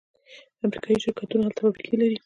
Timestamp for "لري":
1.99-2.17